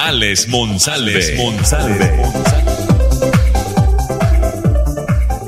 Alex 0.00 0.48
Monsalve. 0.48 1.18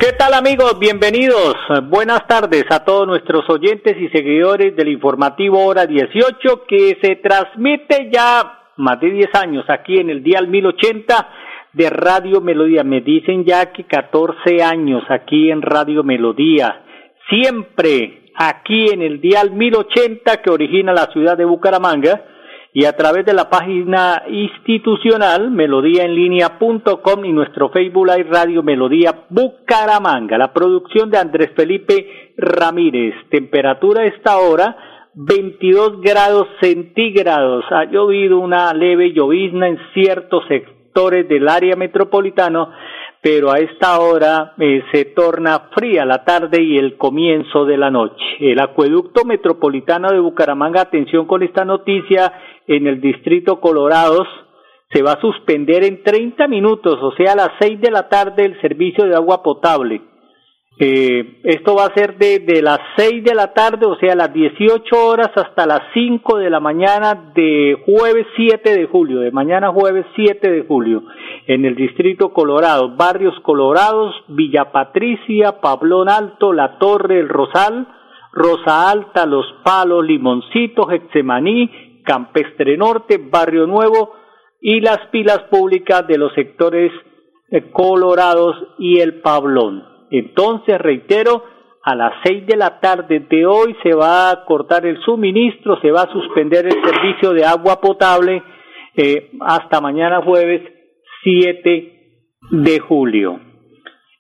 ¿Qué 0.01 0.13
tal 0.19 0.35
amigos? 0.35 0.77
Bienvenidos. 0.81 1.55
Buenas 1.85 2.27
tardes 2.27 2.65
a 2.71 2.85
todos 2.85 3.07
nuestros 3.07 3.49
oyentes 3.49 3.97
y 3.97 4.09
seguidores 4.09 4.75
del 4.75 4.89
informativo 4.89 5.65
Hora 5.65 5.87
18 5.87 6.65
que 6.67 6.99
se 7.01 7.17
transmite 7.17 8.11
ya 8.13 8.73
más 8.77 8.99
de 9.01 9.11
10 9.13 9.35
años 9.35 9.65
aquí 9.69 9.99
en 9.99 10.11
el 10.11 10.25
Dial 10.25 10.49
1080 10.49 11.29
de 11.73 11.89
Radio 11.89 12.41
Melodía. 12.41 12.83
Me 12.83 13.03
dicen 13.03 13.45
ya 13.45 13.71
que 13.71 13.85
14 13.85 14.65
años 14.65 15.05
aquí 15.11 15.53
en 15.53 15.62
Radio 15.62 16.03
Melodía. 16.03 16.83
Siempre 17.29 18.33
aquí 18.35 18.89
en 18.91 19.03
el 19.03 19.21
dial 19.21 19.53
1080 19.53 20.43
que 20.43 20.51
origina 20.51 20.93
la 20.93 21.07
ciudad 21.12 21.39
de 21.39 21.45
Bucaramanga 21.45 22.25
y 22.73 22.84
a 22.84 22.97
través 22.97 23.27
de 23.27 23.33
la 23.33 23.51
página 23.51 24.23
institucional 24.29 25.51
melodíaenlínea.com 25.51 27.25
y 27.25 27.33
nuestro 27.33 27.70
Facebook 27.70 28.06
Live 28.06 28.28
Radio 28.31 28.62
Melodía 28.62 29.25
Bucaramanga. 29.28 30.39
La 30.39 30.53
producción 30.53 31.11
de 31.11 31.19
Andrés 31.19 31.50
Felipe 31.56 32.33
Ramírez. 32.36 33.14
Temperatura 33.28 34.05
esta 34.05 34.39
hora 34.39 34.77
22 35.14 36.00
grados 36.00 36.47
centígrados. 36.61 37.64
Ha 37.70 37.86
llovido 37.86 38.39
una 38.39 38.73
leve 38.73 39.12
llovizna 39.12 39.67
en 39.67 39.78
ciertos 39.92 40.45
sectores 40.47 41.28
del 41.28 41.48
área 41.48 41.75
metropolitana 41.75 42.69
pero 43.23 43.50
a 43.50 43.58
esta 43.58 44.00
hora 44.00 44.55
eh, 44.58 44.83
se 44.92 45.05
torna 45.06 45.69
fría 45.75 46.06
la 46.06 46.25
tarde 46.25 46.62
y 46.62 46.78
el 46.78 46.97
comienzo 46.97 47.67
de 47.67 47.77
la 47.77 47.91
noche. 47.91 48.25
El 48.41 48.58
acueducto 48.61 49.25
metropolitano 49.27 50.11
de 50.11 50.20
Bucaramanga, 50.20 50.80
atención 50.80 51.27
con 51.27 51.42
esta 51.42 51.64
noticia, 51.67 52.33
en 52.66 52.86
el 52.86 53.00
distrito 53.00 53.61
Colorados 53.61 54.27
se 54.92 55.03
va 55.03 55.12
a 55.12 55.20
suspender 55.20 55.84
en 55.84 56.03
30 56.03 56.48
minutos, 56.48 56.98
o 57.00 57.12
sea, 57.12 57.33
a 57.33 57.36
las 57.36 57.50
6 57.61 57.80
de 57.80 57.91
la 57.91 58.08
tarde, 58.08 58.44
el 58.44 58.61
servicio 58.61 59.06
de 59.06 59.14
agua 59.14 59.42
potable. 59.42 60.02
Eh, 60.83 61.42
esto 61.44 61.75
va 61.75 61.84
a 61.84 61.94
ser 61.94 62.17
de, 62.17 62.62
las 62.62 62.78
6 62.97 63.22
de 63.22 63.34
la 63.34 63.52
tarde, 63.52 63.84
o 63.84 63.97
sea, 63.97 64.17
las 64.17 64.33
18 64.33 65.06
horas 65.06 65.30
hasta 65.36 65.67
las 65.67 65.83
5 65.92 66.39
de 66.39 66.48
la 66.48 66.58
mañana 66.58 67.33
de 67.34 67.77
jueves 67.84 68.27
7 68.34 68.78
de 68.78 68.86
julio, 68.86 69.20
de 69.20 69.30
mañana 69.30 69.70
jueves 69.72 70.06
7 70.17 70.50
de 70.50 70.62
julio, 70.62 71.02
en 71.47 71.67
el 71.67 71.77
Distrito 71.77 72.33
Colorado, 72.33 72.97
Barrios 72.97 73.39
Colorados, 73.41 74.14
Villa 74.28 74.72
Patricia, 74.72 75.61
Pablón 75.61 76.08
Alto, 76.08 76.55
La 76.55 76.78
Torre, 76.78 77.20
El 77.20 77.28
Rosal, 77.28 77.86
Rosa 78.33 78.91
Alta, 78.91 79.27
Los 79.27 79.45
Palos, 79.62 80.02
Limoncito, 80.05 80.86
Getsemaní, 80.86 81.89
Campestre 82.11 82.77
Norte, 82.77 83.19
Barrio 83.19 83.69
Nuevo 83.69 84.14
y 84.61 84.80
las 84.80 84.98
pilas 85.12 85.42
públicas 85.48 86.05
de 86.08 86.19
los 86.19 86.33
sectores 86.34 86.91
Colorados 87.72 88.56
y 88.78 88.98
el 88.98 89.20
Pablón. 89.20 89.85
Entonces, 90.11 90.77
reitero, 90.79 91.45
a 91.85 91.95
las 91.95 92.14
seis 92.24 92.45
de 92.48 92.57
la 92.57 92.80
tarde 92.80 93.20
de 93.30 93.46
hoy 93.46 93.77
se 93.85 93.95
va 93.95 94.30
a 94.30 94.45
cortar 94.45 94.86
el 94.86 95.01
suministro, 95.02 95.80
se 95.80 95.92
va 95.92 96.02
a 96.02 96.12
suspender 96.12 96.67
el 96.67 96.83
servicio 96.83 97.33
de 97.33 97.45
agua 97.45 97.80
potable 97.80 98.42
eh, 98.96 99.30
hasta 99.40 99.80
mañana 99.80 100.20
jueves 100.20 100.62
7 101.23 101.92
de 102.51 102.80
julio. 102.80 103.39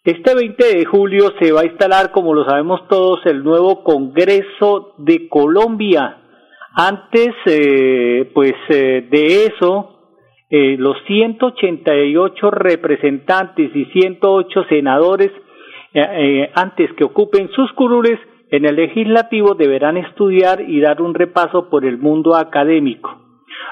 Este 0.04 0.32
20 0.32 0.76
de 0.76 0.84
julio 0.84 1.32
se 1.40 1.50
va 1.50 1.62
a 1.62 1.66
instalar, 1.66 2.12
como 2.12 2.34
lo 2.34 2.44
sabemos 2.44 2.86
todos, 2.88 3.26
el 3.26 3.42
nuevo 3.42 3.82
Congreso 3.82 4.94
de 4.98 5.28
Colombia. 5.28 6.19
Antes, 6.74 7.34
eh, 7.46 8.30
pues 8.32 8.54
eh, 8.68 9.06
de 9.10 9.46
eso, 9.46 9.98
eh, 10.48 10.76
los 10.78 10.96
188 11.06 12.50
representantes 12.50 13.74
y 13.74 13.84
108 13.86 14.64
senadores 14.68 15.32
eh, 15.92 16.50
antes 16.54 16.92
que 16.94 17.02
ocupen 17.04 17.50
sus 17.50 17.70
curules 17.72 18.18
en 18.50 18.64
el 18.64 18.76
legislativo 18.76 19.54
deberán 19.54 19.96
estudiar 19.96 20.60
y 20.60 20.80
dar 20.80 21.02
un 21.02 21.14
repaso 21.14 21.68
por 21.68 21.84
el 21.84 21.98
mundo 21.98 22.36
académico. 22.36 23.20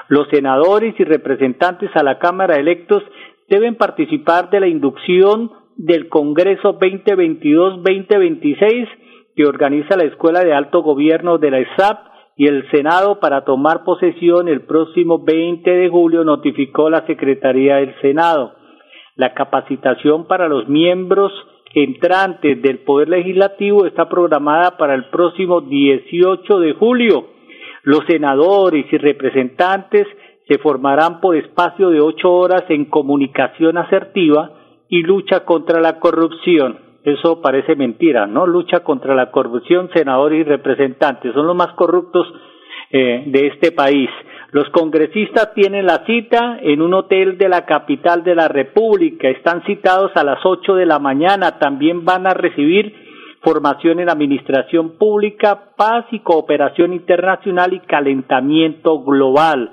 Los 0.07 0.27
senadores 0.29 0.95
y 0.99 1.03
representantes 1.03 1.89
a 1.95 2.03
la 2.03 2.19
Cámara 2.19 2.55
electos 2.55 3.03
deben 3.49 3.75
participar 3.75 4.49
de 4.49 4.61
la 4.61 4.67
inducción 4.67 5.51
del 5.75 6.09
Congreso 6.09 6.79
2022-2026 6.79 8.87
que 9.35 9.45
organiza 9.45 9.97
la 9.97 10.05
Escuela 10.05 10.43
de 10.43 10.53
Alto 10.53 10.81
Gobierno 10.81 11.37
de 11.37 11.51
la 11.51 11.59
ESAP 11.59 12.08
y 12.39 12.47
el 12.47 12.71
Senado 12.71 13.19
para 13.19 13.43
tomar 13.43 13.83
posesión 13.83 14.47
el 14.47 14.61
próximo 14.61 15.19
20 15.19 15.69
de 15.69 15.89
julio, 15.89 16.23
notificó 16.23 16.89
la 16.89 17.05
Secretaría 17.05 17.75
del 17.75 17.93
Senado. 17.99 18.53
La 19.17 19.33
capacitación 19.33 20.25
para 20.25 20.47
los 20.47 20.69
miembros 20.69 21.33
entrante 21.73 22.55
del 22.55 22.79
Poder 22.79 23.09
Legislativo 23.09 23.85
está 23.85 24.07
programada 24.07 24.77
para 24.77 24.93
el 24.93 25.09
próximo 25.09 25.59
18 25.59 26.59
de 26.59 26.73
julio. 26.75 27.27
Los 27.83 28.05
senadores 28.07 28.85
y 28.89 28.97
representantes 28.97 30.07
se 30.47 30.59
formarán 30.59 31.19
por 31.19 31.35
espacio 31.35 31.89
de 31.89 31.99
ocho 31.99 32.31
horas 32.31 32.63
en 32.69 32.85
comunicación 32.85 33.77
asertiva 33.77 34.53
y 34.87 35.01
lucha 35.01 35.43
contra 35.43 35.81
la 35.81 35.99
corrupción. 35.99 36.88
Eso 37.03 37.41
parece 37.41 37.75
mentira, 37.75 38.27
¿no? 38.27 38.45
Lucha 38.45 38.81
contra 38.81 39.15
la 39.15 39.31
corrupción, 39.31 39.89
senadores 39.93 40.41
y 40.41 40.43
representantes. 40.43 41.33
Son 41.33 41.47
los 41.47 41.55
más 41.55 41.73
corruptos 41.73 42.27
eh, 42.91 43.23
de 43.27 43.47
este 43.47 43.71
país. 43.71 44.09
Los 44.51 44.69
congresistas 44.71 45.53
tienen 45.53 45.85
la 45.85 46.03
cita 46.05 46.57
en 46.61 46.81
un 46.81 46.93
hotel 46.93 47.37
de 47.37 47.47
la 47.47 47.65
capital 47.65 48.23
de 48.23 48.35
la 48.35 48.47
República. 48.47 49.29
Están 49.29 49.63
citados 49.63 50.11
a 50.15 50.23
las 50.23 50.43
ocho 50.43 50.75
de 50.75 50.85
la 50.85 50.99
mañana. 50.99 51.59
También 51.59 52.03
van 52.03 52.25
a 52.25 52.33
recibir 52.33 52.93
formación 53.41 53.99
en 53.99 54.09
administración 54.09 54.97
pública, 54.97 55.75
paz 55.77 56.05
y 56.11 56.19
cooperación 56.19 56.93
internacional 56.93 57.73
y 57.73 57.79
calentamiento 57.79 59.01
global. 59.03 59.71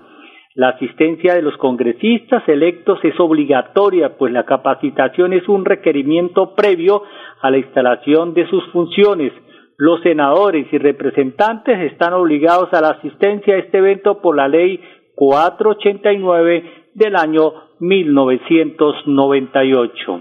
La 0.57 0.71
asistencia 0.71 1.35
de 1.35 1.43
los 1.43 1.57
congresistas 1.59 2.43
electos 2.49 2.99
es 3.03 3.21
obligatoria, 3.21 4.17
pues 4.17 4.33
la 4.33 4.47
capacitación 4.47 5.35
es 5.35 5.47
un 5.51 5.67
requerimiento 5.67 6.55
previo 6.55 7.03
a 7.43 7.51
la 7.51 7.59
instalación 7.59 8.33
de 8.33 8.49
sus 8.49 8.65
funciones. 8.73 9.35
Los 9.77 10.01
senadores 10.01 10.67
y 10.73 10.79
representantes 10.79 11.79
están 11.93 12.15
obligados 12.15 12.73
a 12.73 12.81
la 12.81 12.93
asistencia 12.93 13.55
a 13.55 13.59
este 13.59 13.77
evento 13.77 14.23
por 14.23 14.35
la 14.35 14.49
ley 14.49 14.81
489 15.15 16.65
del 16.95 17.17
año 17.17 17.53
1998. 17.79 20.21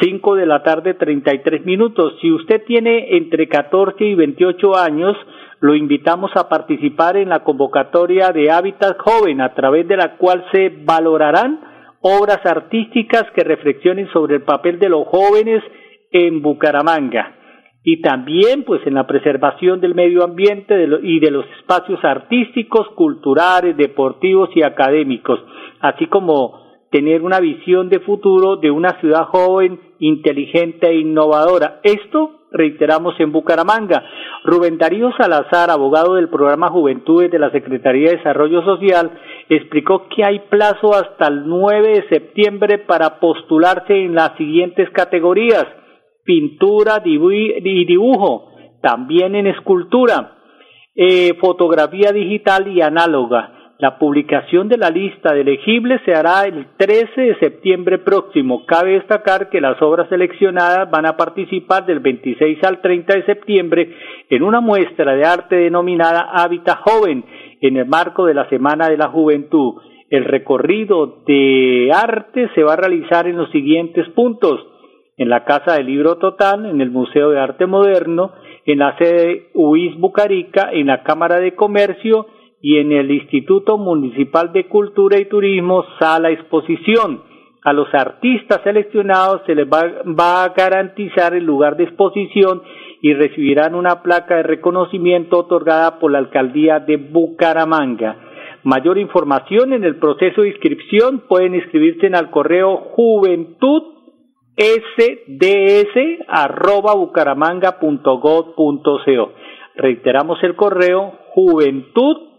Cinco 0.00 0.34
de 0.34 0.46
la 0.46 0.64
tarde, 0.64 0.94
treinta 0.94 1.32
y 1.32 1.38
tres 1.38 1.64
minutos. 1.64 2.14
Si 2.20 2.32
usted 2.32 2.64
tiene 2.66 3.16
entre 3.16 3.46
14 3.46 4.04
y 4.04 4.16
28 4.16 4.76
años, 4.76 5.16
lo 5.62 5.76
invitamos 5.76 6.32
a 6.34 6.48
participar 6.48 7.16
en 7.16 7.28
la 7.28 7.44
convocatoria 7.44 8.32
de 8.32 8.50
Hábitat 8.50 8.98
Joven, 8.98 9.40
a 9.40 9.54
través 9.54 9.86
de 9.86 9.96
la 9.96 10.16
cual 10.16 10.44
se 10.50 10.70
valorarán 10.84 11.60
obras 12.00 12.44
artísticas 12.44 13.26
que 13.32 13.44
reflexionen 13.44 14.08
sobre 14.12 14.34
el 14.34 14.42
papel 14.42 14.80
de 14.80 14.88
los 14.88 15.06
jóvenes 15.06 15.62
en 16.10 16.42
Bucaramanga 16.42 17.36
y 17.84 18.00
también 18.00 18.64
pues 18.64 18.84
en 18.88 18.94
la 18.94 19.06
preservación 19.06 19.80
del 19.80 19.94
medio 19.94 20.24
ambiente 20.24 20.74
y 21.04 21.20
de 21.20 21.30
los 21.30 21.46
espacios 21.60 22.00
artísticos, 22.04 22.88
culturales, 22.96 23.76
deportivos 23.76 24.50
y 24.56 24.64
académicos, 24.64 25.38
así 25.80 26.06
como 26.06 26.60
tener 26.90 27.22
una 27.22 27.38
visión 27.38 27.88
de 27.88 28.00
futuro 28.00 28.56
de 28.56 28.72
una 28.72 28.98
ciudad 28.98 29.26
joven, 29.26 29.78
inteligente 30.00 30.88
e 30.88 30.98
innovadora. 30.98 31.78
Esto 31.84 32.41
reiteramos 32.52 33.18
en 33.18 33.32
Bucaramanga. 33.32 34.04
Rubén 34.44 34.78
Darío 34.78 35.12
Salazar, 35.16 35.70
abogado 35.70 36.14
del 36.14 36.28
programa 36.28 36.70
Juventudes 36.70 37.30
de 37.30 37.38
la 37.38 37.50
Secretaría 37.50 38.10
de 38.10 38.16
Desarrollo 38.18 38.62
Social, 38.62 39.10
explicó 39.48 40.08
que 40.08 40.24
hay 40.24 40.40
plazo 40.50 40.94
hasta 40.94 41.28
el 41.28 41.46
9 41.46 41.88
de 41.88 42.08
septiembre 42.08 42.78
para 42.78 43.20
postularse 43.20 43.94
en 43.94 44.14
las 44.14 44.36
siguientes 44.36 44.90
categorías 44.90 45.66
pintura 46.24 47.02
y 47.04 47.84
dibujo, 47.84 48.52
también 48.80 49.34
en 49.34 49.46
escultura, 49.46 50.38
eh, 50.94 51.34
fotografía 51.40 52.12
digital 52.12 52.68
y 52.68 52.80
análoga, 52.80 53.61
La 53.78 53.98
publicación 53.98 54.68
de 54.68 54.76
la 54.76 54.90
lista 54.90 55.32
de 55.32 55.40
elegibles 55.40 56.00
se 56.04 56.14
hará 56.14 56.44
el 56.44 56.66
13 56.76 57.20
de 57.20 57.38
septiembre 57.40 57.98
próximo. 57.98 58.64
Cabe 58.66 58.92
destacar 58.92 59.48
que 59.48 59.60
las 59.60 59.80
obras 59.82 60.08
seleccionadas 60.08 60.90
van 60.90 61.06
a 61.06 61.16
participar 61.16 61.84
del 61.86 62.00
26 62.00 62.62
al 62.62 62.80
30 62.80 63.14
de 63.14 63.24
septiembre 63.24 63.94
en 64.30 64.42
una 64.42 64.60
muestra 64.60 65.14
de 65.14 65.24
arte 65.24 65.56
denominada 65.56 66.30
Hábitat 66.32 66.78
Joven 66.78 67.24
en 67.60 67.76
el 67.76 67.86
marco 67.86 68.26
de 68.26 68.34
la 68.34 68.48
Semana 68.48 68.88
de 68.88 68.96
la 68.96 69.08
Juventud. 69.08 69.80
El 70.10 70.26
recorrido 70.26 71.22
de 71.26 71.90
arte 71.92 72.50
se 72.54 72.62
va 72.62 72.74
a 72.74 72.76
realizar 72.76 73.26
en 73.26 73.36
los 73.36 73.50
siguientes 73.50 74.08
puntos. 74.10 74.60
En 75.16 75.28
la 75.28 75.44
Casa 75.44 75.74
del 75.74 75.86
Libro 75.86 76.18
Total, 76.18 76.66
en 76.66 76.80
el 76.80 76.90
Museo 76.90 77.30
de 77.30 77.40
Arte 77.40 77.66
Moderno, 77.66 78.32
en 78.64 78.78
la 78.78 78.96
sede 78.96 79.48
UIS 79.54 79.98
Bucarica, 79.98 80.70
en 80.72 80.86
la 80.86 81.02
Cámara 81.02 81.38
de 81.38 81.54
Comercio, 81.54 82.26
y 82.62 82.78
en 82.78 82.92
el 82.92 83.10
Instituto 83.10 83.76
Municipal 83.76 84.52
de 84.52 84.68
Cultura 84.68 85.18
y 85.20 85.24
Turismo 85.24 85.84
Sala 85.98 86.30
Exposición. 86.30 87.20
A 87.64 87.72
los 87.72 87.92
artistas 87.92 88.60
seleccionados 88.62 89.42
se 89.46 89.54
les 89.54 89.66
va, 89.68 90.44
a 90.44 90.48
garantizar 90.48 91.34
el 91.34 91.44
lugar 91.44 91.76
de 91.76 91.84
exposición 91.84 92.62
y 93.02 93.14
recibirán 93.14 93.74
una 93.74 94.02
placa 94.02 94.36
de 94.36 94.42
reconocimiento 94.44 95.38
otorgada 95.38 95.98
por 95.98 96.12
la 96.12 96.18
Alcaldía 96.18 96.78
de 96.78 96.96
Bucaramanga. 96.96 98.16
Mayor 98.64 98.98
información 98.98 99.72
en 99.72 99.82
el 99.82 99.96
proceso 99.96 100.42
de 100.42 100.50
inscripción 100.50 101.24
pueden 101.28 101.56
inscribirse 101.56 102.06
en 102.06 102.14
al 102.14 102.30
correo 102.30 102.76
juventud 102.94 103.82
Reiteramos 109.74 110.38
el 110.42 110.54
correo 110.54 111.12
juventud 111.30 112.31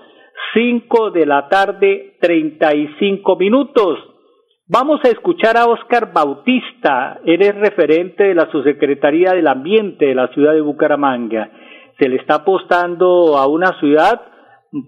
5 0.54 1.10
de 1.10 1.26
la 1.26 1.48
tarde, 1.48 2.16
35 2.20 3.36
minutos. 3.36 3.98
Vamos 4.68 5.00
a 5.04 5.08
escuchar 5.08 5.56
a 5.56 5.66
Oscar 5.66 6.12
Bautista, 6.12 7.20
eres 7.24 7.54
referente 7.54 8.24
de 8.24 8.34
la 8.34 8.50
Subsecretaría 8.50 9.32
del 9.32 9.46
Ambiente 9.46 10.06
de 10.06 10.14
la 10.14 10.28
ciudad 10.28 10.54
de 10.54 10.60
Bucaramanga. 10.60 11.50
Se 12.00 12.08
le 12.08 12.16
está 12.16 12.36
apostando 12.36 13.38
a 13.38 13.46
una 13.46 13.78
ciudad 13.78 14.20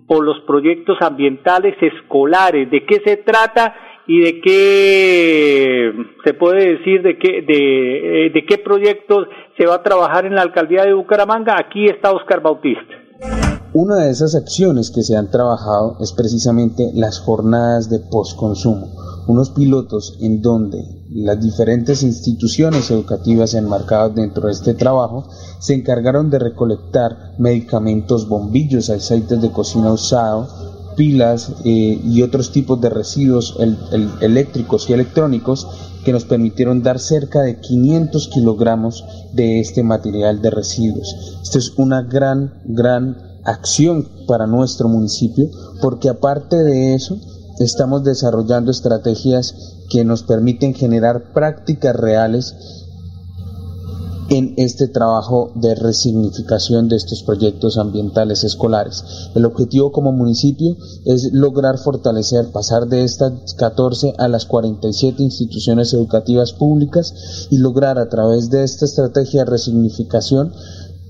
por 0.06 0.24
los 0.24 0.40
proyectos 0.40 0.98
ambientales 1.00 1.76
escolares. 1.80 2.70
¿De 2.70 2.84
qué 2.84 3.00
se 3.04 3.18
trata? 3.18 3.74
Y 4.08 4.20
de 4.22 4.40
qué 4.40 5.92
se 6.24 6.34
puede 6.34 6.78
decir 6.78 7.02
de 7.02 7.18
qué 7.18 7.42
de, 7.46 8.26
eh, 8.26 8.46
qué 8.48 8.56
proyectos 8.56 9.28
se 9.56 9.66
va 9.66 9.76
a 9.76 9.82
trabajar 9.82 10.24
en 10.24 10.34
la 10.34 10.42
alcaldía 10.42 10.84
de 10.84 10.94
Bucaramanga. 10.94 11.56
Aquí 11.58 11.86
está 11.86 12.12
Oscar 12.12 12.40
Bautista. 12.40 12.94
Una 13.74 13.96
de 13.96 14.10
esas 14.10 14.34
acciones 14.34 14.90
que 14.90 15.02
se 15.02 15.14
han 15.14 15.30
trabajado 15.30 15.98
es 16.00 16.14
precisamente 16.14 16.90
las 16.94 17.20
jornadas 17.20 17.90
de 17.90 17.98
postconsumo, 17.98 18.88
unos 19.26 19.50
pilotos 19.50 20.16
en 20.22 20.40
donde 20.40 20.78
las 21.10 21.38
diferentes 21.38 22.02
instituciones 22.02 22.90
educativas 22.90 23.52
enmarcadas 23.52 24.14
dentro 24.14 24.46
de 24.46 24.52
este 24.52 24.72
trabajo 24.72 25.28
se 25.58 25.74
encargaron 25.74 26.30
de 26.30 26.38
recolectar 26.38 27.34
medicamentos, 27.38 28.26
bombillos, 28.26 28.88
aceites 28.88 29.40
de 29.42 29.50
cocina 29.50 29.92
usados, 29.92 30.67
pilas 30.98 31.52
eh, 31.64 32.00
y 32.04 32.22
otros 32.22 32.50
tipos 32.50 32.78
de 32.80 32.90
residuos 32.90 33.56
eléctricos 34.20 34.90
y 34.90 34.92
electrónicos 34.92 35.66
que 36.04 36.12
nos 36.12 36.24
permitieron 36.24 36.82
dar 36.82 36.98
cerca 36.98 37.40
de 37.40 37.60
500 37.60 38.28
kilogramos 38.28 39.04
de 39.32 39.60
este 39.60 39.82
material 39.82 40.42
de 40.42 40.50
residuos. 40.50 41.38
Esto 41.42 41.58
es 41.58 41.72
una 41.76 42.02
gran, 42.02 42.60
gran 42.64 43.16
acción 43.44 44.08
para 44.26 44.46
nuestro 44.46 44.88
municipio 44.88 45.48
porque 45.80 46.08
aparte 46.08 46.56
de 46.56 46.94
eso 46.94 47.16
estamos 47.60 48.02
desarrollando 48.04 48.70
estrategias 48.70 49.54
que 49.88 50.04
nos 50.04 50.24
permiten 50.24 50.74
generar 50.74 51.32
prácticas 51.32 51.94
reales 51.94 52.87
en 54.28 54.54
este 54.56 54.88
trabajo 54.88 55.52
de 55.54 55.74
resignificación 55.74 56.88
de 56.88 56.96
estos 56.96 57.22
proyectos 57.22 57.78
ambientales 57.78 58.44
escolares. 58.44 59.04
El 59.34 59.46
objetivo 59.46 59.90
como 59.90 60.12
municipio 60.12 60.76
es 61.06 61.32
lograr 61.32 61.78
fortalecer, 61.78 62.50
pasar 62.52 62.88
de 62.88 63.04
estas 63.04 63.54
14 63.54 64.14
a 64.18 64.28
las 64.28 64.44
47 64.44 65.22
instituciones 65.22 65.94
educativas 65.94 66.52
públicas 66.52 67.48
y 67.50 67.58
lograr 67.58 67.98
a 67.98 68.08
través 68.08 68.50
de 68.50 68.64
esta 68.64 68.84
estrategia 68.84 69.44
de 69.44 69.50
resignificación 69.50 70.52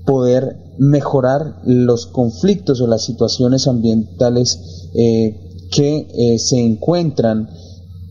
poder 0.05 0.73
mejorar 0.77 1.61
los 1.65 2.07
conflictos 2.07 2.79
o 2.79 2.87
las 2.87 3.03
situaciones 3.03 3.67
ambientales 3.67 4.89
eh, 4.93 5.67
que 5.71 6.07
eh, 6.13 6.39
se 6.39 6.65
encuentran 6.65 7.49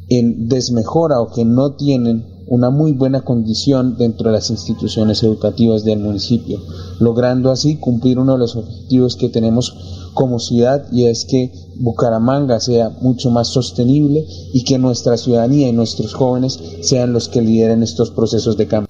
en 0.08 0.48
desmejora 0.48 1.20
o 1.20 1.30
que 1.30 1.44
no 1.44 1.74
tienen 1.74 2.37
una 2.48 2.70
muy 2.70 2.92
buena 2.92 3.22
condición 3.22 3.96
dentro 3.96 4.28
de 4.28 4.32
las 4.32 4.50
instituciones 4.50 5.22
educativas 5.22 5.84
del 5.84 5.98
municipio, 5.98 6.58
logrando 7.00 7.50
así 7.50 7.78
cumplir 7.78 8.18
uno 8.18 8.32
de 8.32 8.38
los 8.38 8.56
objetivos 8.56 9.16
que 9.16 9.28
tenemos 9.28 10.10
como 10.14 10.38
ciudad 10.38 10.86
y 10.90 11.06
es 11.06 11.26
que 11.30 11.50
Bucaramanga 11.80 12.58
sea 12.58 12.90
mucho 13.02 13.30
más 13.30 13.52
sostenible 13.52 14.24
y 14.52 14.64
que 14.64 14.78
nuestra 14.78 15.16
ciudadanía 15.16 15.68
y 15.68 15.72
nuestros 15.72 16.14
jóvenes 16.14 16.56
sean 16.80 17.12
los 17.12 17.28
que 17.28 17.40
lideren 17.40 17.82
estos 17.82 18.10
procesos 18.10 18.56
de 18.56 18.66
cambio. 18.66 18.88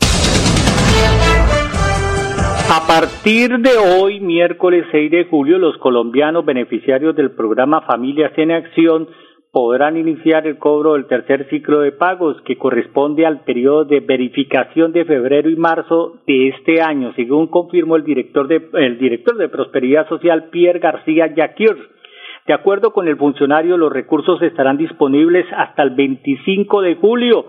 A 2.71 2.87
partir 2.87 3.59
de 3.59 3.77
hoy, 3.79 4.21
miércoles 4.21 4.85
6 4.93 5.11
de 5.11 5.25
julio, 5.25 5.59
los 5.59 5.77
colombianos 5.79 6.45
beneficiarios 6.45 7.17
del 7.17 7.31
programa 7.31 7.81
Familias 7.83 8.33
en 8.37 8.51
Acción 8.51 9.09
podrán 9.59 9.97
iniciar 9.97 10.47
el 10.47 10.57
cobro 10.57 10.93
del 10.93 11.07
tercer 11.07 11.49
ciclo 11.51 11.81
de 11.81 11.91
pagos 11.91 12.41
que 12.43 12.57
corresponde 12.57 13.27
al 13.27 13.41
periodo 13.41 13.85
de 13.85 13.99
verificación 13.99 14.93
de 14.93 15.05
febrero 15.05 15.51
y 15.51 15.57
marzo 15.57 16.19
de 16.29 16.51
este 16.51 16.81
año, 16.81 17.13
según 17.17 17.49
confirmó 17.49 17.97
el 17.97 18.05
director 18.05 18.47
de, 18.47 18.69
el 18.75 19.01
director 19.01 19.37
de 19.37 19.49
Prosperidad 19.49 20.09
Social 20.09 20.45
Pierre 20.53 20.79
García 20.79 21.35
Yaquir. 21.35 21.77
De 22.47 22.55
acuerdo 22.55 22.93
con 22.93 23.09
el 23.09 23.17
funcionario, 23.17 23.77
los 23.77 23.93
recursos 23.93 24.41
estarán 24.43 24.77
disponibles 24.77 25.45
hasta 25.53 25.83
el 25.83 25.91
25 25.91 26.81
de 26.81 26.95
julio 26.95 27.47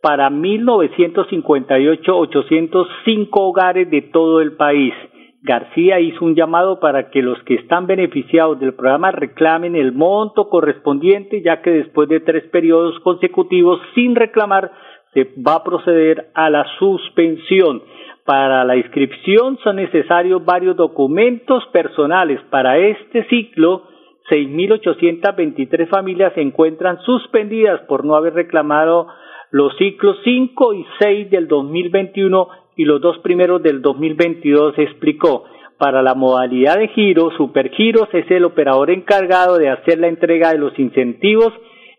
para 0.00 0.30
1.958.805 0.30 3.28
hogares 3.32 3.90
de 3.90 4.02
todo 4.02 4.40
el 4.40 4.52
país. 4.52 4.94
García 5.42 6.00
hizo 6.00 6.24
un 6.24 6.34
llamado 6.34 6.80
para 6.80 7.10
que 7.10 7.22
los 7.22 7.40
que 7.44 7.54
están 7.54 7.86
beneficiados 7.86 8.58
del 8.58 8.74
programa 8.74 9.12
reclamen 9.12 9.76
el 9.76 9.92
monto 9.92 10.48
correspondiente, 10.48 11.42
ya 11.42 11.62
que 11.62 11.70
después 11.70 12.08
de 12.08 12.20
tres 12.20 12.44
periodos 12.50 12.98
consecutivos 13.00 13.80
sin 13.94 14.16
reclamar, 14.16 14.72
se 15.14 15.28
va 15.46 15.54
a 15.54 15.64
proceder 15.64 16.30
a 16.34 16.50
la 16.50 16.66
suspensión. 16.78 17.82
Para 18.24 18.64
la 18.64 18.76
inscripción 18.76 19.58
son 19.62 19.76
necesarios 19.76 20.44
varios 20.44 20.76
documentos 20.76 21.64
personales. 21.72 22.40
Para 22.50 22.76
este 22.78 23.24
ciclo, 23.28 23.84
6.823 24.28 25.88
familias 25.88 26.32
se 26.34 26.42
encuentran 26.42 27.00
suspendidas 27.02 27.80
por 27.82 28.04
no 28.04 28.16
haber 28.16 28.34
reclamado 28.34 29.06
los 29.50 29.74
ciclos 29.78 30.18
5 30.24 30.74
y 30.74 30.86
6 31.00 31.30
del 31.30 31.48
2021 31.48 32.48
y 32.78 32.84
los 32.84 33.02
dos 33.02 33.18
primeros 33.18 33.62
del 33.62 33.82
2022 33.82 34.78
explicó. 34.78 35.44
Para 35.78 36.00
la 36.00 36.14
modalidad 36.14 36.78
de 36.78 36.88
giro, 36.88 37.30
Supergiros 37.36 38.08
es 38.12 38.30
el 38.30 38.44
operador 38.44 38.90
encargado 38.90 39.58
de 39.58 39.68
hacer 39.68 39.98
la 39.98 40.08
entrega 40.08 40.52
de 40.52 40.58
los 40.58 40.78
incentivos 40.78 41.52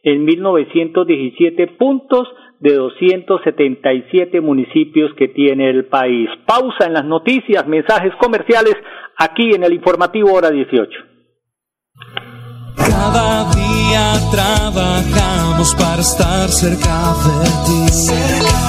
en 0.03 0.23
1917 0.23 1.67
puntos 1.77 2.27
de 2.61 2.75
277 2.75 4.39
municipios 4.41 5.13
que 5.15 5.27
tiene 5.27 5.69
el 5.69 5.85
país. 5.85 6.29
Pausa 6.45 6.87
en 6.87 6.93
las 6.93 7.05
noticias, 7.05 7.67
mensajes 7.67 8.13
comerciales 8.15 8.75
aquí 9.17 9.51
en 9.53 9.63
el 9.63 9.73
informativo 9.73 10.33
hora 10.33 10.49
18. 10.49 10.91
Cada 12.77 13.51
día 13.51 14.13
trabajamos 14.31 15.75
para 15.75 16.01
estar 16.01 16.47
cerca 16.47 17.13
de 17.25 17.49
ti. 17.65 18.68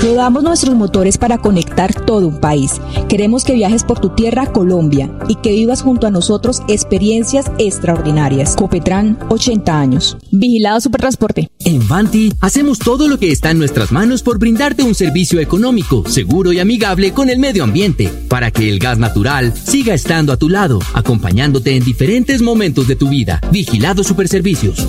Rodamos 0.00 0.44
nuestros 0.44 0.76
motores 0.76 1.18
para 1.18 1.38
conectar 1.38 1.92
todo 1.92 2.28
un 2.28 2.38
país. 2.38 2.80
Queremos 3.08 3.44
que 3.44 3.54
viajes 3.54 3.82
por 3.82 3.98
tu 3.98 4.10
tierra, 4.10 4.52
Colombia, 4.52 5.10
y 5.28 5.34
que 5.36 5.50
vivas 5.50 5.82
junto 5.82 6.06
a 6.06 6.10
nosotros 6.10 6.62
experiencias 6.68 7.46
extraordinarias. 7.58 8.54
Copetran, 8.54 9.18
80 9.28 9.80
años. 9.80 10.16
Vigilado 10.30 10.80
Supertransporte. 10.80 11.50
En 11.64 11.86
Vanti 11.88 12.32
hacemos 12.40 12.78
todo 12.78 13.08
lo 13.08 13.18
que 13.18 13.32
está 13.32 13.50
en 13.50 13.58
nuestras 13.58 13.90
manos 13.90 14.22
por 14.22 14.38
brindarte 14.38 14.84
un 14.84 14.94
servicio 14.94 15.40
económico, 15.40 16.08
seguro 16.08 16.52
y 16.52 16.60
amigable 16.60 17.12
con 17.12 17.28
el 17.28 17.40
medio 17.40 17.64
ambiente, 17.64 18.08
para 18.28 18.52
que 18.52 18.68
el 18.68 18.78
gas 18.78 18.98
natural 18.98 19.52
siga 19.52 19.94
estando 19.94 20.32
a 20.32 20.36
tu 20.36 20.48
lado, 20.48 20.78
acompañándote 20.94 21.76
en 21.76 21.84
diferentes 21.84 22.40
momentos 22.40 22.86
de 22.86 22.94
tu 22.94 23.08
vida. 23.08 23.40
Vigilado 23.50 24.04
Superservicios. 24.04 24.86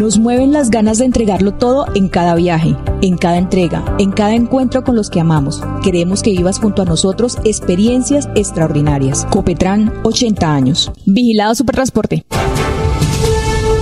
Nos 0.00 0.18
mueven 0.18 0.50
las 0.50 0.70
ganas 0.70 0.96
de 0.96 1.04
entregarlo 1.04 1.52
todo 1.52 1.84
en 1.94 2.08
cada 2.08 2.34
viaje, 2.34 2.74
en 3.02 3.18
cada 3.18 3.36
entrega, 3.36 3.84
en 3.98 4.12
cada 4.12 4.34
encuentro 4.34 4.82
con 4.82 4.96
los 4.96 5.10
que 5.10 5.20
amamos. 5.20 5.62
Queremos 5.84 6.22
que 6.22 6.30
vivas 6.30 6.58
junto 6.58 6.80
a 6.80 6.86
nosotros 6.86 7.36
experiencias 7.44 8.26
extraordinarias. 8.34 9.26
Copetran, 9.30 9.92
80 10.02 10.54
años. 10.54 10.90
Vigilado 11.04 11.54
Supertransporte. 11.54 12.24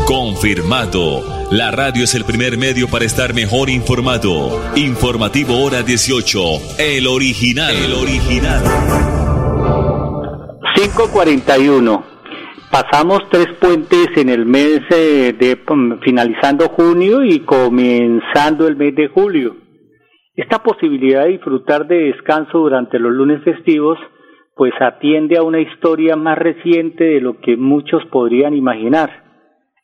Confirmado. 0.08 1.22
La 1.52 1.70
radio 1.70 2.02
es 2.02 2.16
el 2.16 2.24
primer 2.24 2.58
medio 2.58 2.88
para 2.88 3.04
estar 3.04 3.32
mejor 3.32 3.70
informado. 3.70 4.60
Informativo 4.74 5.62
Hora 5.62 5.84
18. 5.84 6.40
El 6.78 7.06
original. 7.06 7.76
El 7.76 7.92
original. 7.92 8.64
541. 10.74 12.17
Pasamos 12.70 13.20
tres 13.30 13.48
puentes 13.58 14.08
en 14.16 14.28
el 14.28 14.44
mes 14.44 14.82
eh, 14.90 15.32
de 15.32 15.56
mm, 15.56 16.00
finalizando 16.00 16.68
junio 16.68 17.24
y 17.24 17.40
comenzando 17.40 18.68
el 18.68 18.76
mes 18.76 18.94
de 18.94 19.08
julio. 19.08 19.56
Esta 20.36 20.62
posibilidad 20.62 21.24
de 21.24 21.30
disfrutar 21.30 21.86
de 21.86 22.12
descanso 22.12 22.58
durante 22.58 22.98
los 22.98 23.12
lunes 23.12 23.42
festivos 23.42 23.98
pues 24.54 24.74
atiende 24.80 25.38
a 25.38 25.44
una 25.44 25.60
historia 25.60 26.16
más 26.16 26.36
reciente 26.36 27.04
de 27.04 27.20
lo 27.20 27.40
que 27.40 27.56
muchos 27.56 28.04
podrían 28.06 28.54
imaginar. 28.54 29.24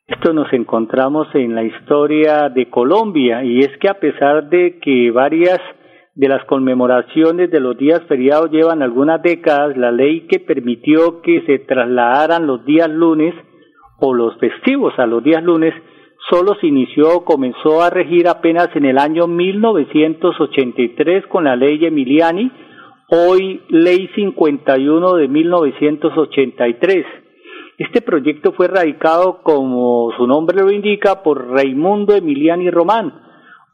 Esto 0.06 0.34
nos 0.34 0.52
encontramos 0.52 1.28
en 1.34 1.54
la 1.54 1.62
historia 1.62 2.50
de 2.50 2.68
Colombia 2.68 3.44
y 3.44 3.60
es 3.60 3.70
que 3.78 3.88
a 3.88 3.98
pesar 3.98 4.50
de 4.50 4.78
que 4.80 5.10
varias 5.10 5.60
de 6.14 6.28
las 6.28 6.44
conmemoraciones 6.44 7.50
de 7.50 7.60
los 7.60 7.76
días 7.76 8.02
feriados 8.08 8.50
llevan 8.50 8.82
algunas 8.82 9.20
décadas, 9.22 9.76
la 9.76 9.90
ley 9.90 10.26
que 10.28 10.38
permitió 10.38 11.20
que 11.22 11.42
se 11.42 11.58
trasladaran 11.60 12.46
los 12.46 12.64
días 12.64 12.88
lunes 12.88 13.34
o 13.98 14.14
los 14.14 14.36
festivos 14.38 14.94
a 14.98 15.06
los 15.06 15.24
días 15.24 15.42
lunes 15.42 15.74
solo 16.30 16.54
se 16.60 16.68
inició 16.68 17.16
o 17.16 17.24
comenzó 17.24 17.82
a 17.82 17.90
regir 17.90 18.28
apenas 18.28 18.68
en 18.74 18.84
el 18.84 18.98
año 18.98 19.26
1983 19.26 21.26
con 21.26 21.44
la 21.44 21.56
ley 21.56 21.84
Emiliani, 21.84 22.50
hoy 23.08 23.62
ley 23.68 24.08
51 24.14 25.14
de 25.14 25.28
1983. 25.28 27.06
Este 27.76 28.02
proyecto 28.02 28.52
fue 28.52 28.68
radicado, 28.68 29.42
como 29.42 30.12
su 30.16 30.26
nombre 30.26 30.62
lo 30.62 30.70
indica, 30.70 31.22
por 31.22 31.50
Raimundo 31.50 32.14
Emiliani 32.14 32.70
Román, 32.70 33.12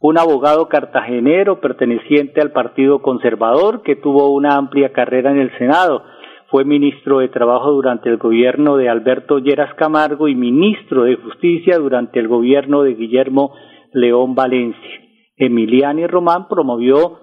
un 0.00 0.18
abogado 0.18 0.68
cartagenero 0.68 1.60
perteneciente 1.60 2.40
al 2.40 2.52
Partido 2.52 3.02
Conservador 3.02 3.82
que 3.82 3.96
tuvo 3.96 4.30
una 4.30 4.56
amplia 4.56 4.92
carrera 4.92 5.30
en 5.30 5.38
el 5.38 5.56
Senado. 5.58 6.02
Fue 6.48 6.64
ministro 6.64 7.18
de 7.18 7.28
Trabajo 7.28 7.70
durante 7.70 8.08
el 8.08 8.16
gobierno 8.16 8.76
de 8.76 8.88
Alberto 8.88 9.38
Lleras 9.38 9.74
Camargo 9.74 10.26
y 10.26 10.34
ministro 10.34 11.04
de 11.04 11.16
Justicia 11.16 11.78
durante 11.78 12.18
el 12.18 12.28
gobierno 12.28 12.82
de 12.82 12.94
Guillermo 12.94 13.52
León 13.92 14.34
Valencia. 14.34 15.00
Emiliani 15.36 16.06
Román 16.06 16.48
promovió, 16.48 17.20